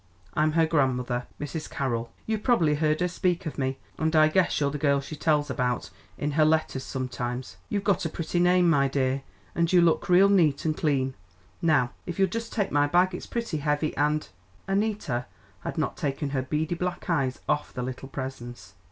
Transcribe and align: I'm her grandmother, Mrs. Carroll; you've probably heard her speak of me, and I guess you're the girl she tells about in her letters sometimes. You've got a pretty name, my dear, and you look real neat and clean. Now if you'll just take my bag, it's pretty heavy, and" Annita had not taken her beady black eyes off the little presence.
I'm 0.33 0.53
her 0.53 0.65
grandmother, 0.65 1.27
Mrs. 1.39 1.69
Carroll; 1.69 2.11
you've 2.25 2.41
probably 2.41 2.73
heard 2.73 3.01
her 3.01 3.07
speak 3.07 3.45
of 3.45 3.59
me, 3.59 3.77
and 3.99 4.15
I 4.15 4.29
guess 4.29 4.59
you're 4.59 4.71
the 4.71 4.79
girl 4.79 4.99
she 4.99 5.15
tells 5.15 5.51
about 5.51 5.91
in 6.17 6.31
her 6.31 6.43
letters 6.43 6.83
sometimes. 6.83 7.57
You've 7.69 7.83
got 7.83 8.03
a 8.03 8.09
pretty 8.09 8.39
name, 8.39 8.67
my 8.67 8.87
dear, 8.87 9.21
and 9.53 9.71
you 9.71 9.79
look 9.79 10.09
real 10.09 10.27
neat 10.27 10.65
and 10.65 10.75
clean. 10.75 11.13
Now 11.61 11.91
if 12.07 12.17
you'll 12.17 12.29
just 12.29 12.51
take 12.51 12.71
my 12.71 12.87
bag, 12.87 13.13
it's 13.13 13.27
pretty 13.27 13.57
heavy, 13.59 13.95
and" 13.95 14.27
Annita 14.67 15.25
had 15.59 15.77
not 15.77 15.97
taken 15.97 16.31
her 16.31 16.41
beady 16.41 16.73
black 16.73 17.07
eyes 17.07 17.39
off 17.47 17.71
the 17.71 17.83
little 17.83 18.09
presence. 18.09 18.73